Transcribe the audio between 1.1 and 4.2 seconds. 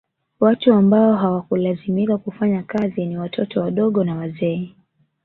hawakulazimika kufanya kazi ni watoto wadogo na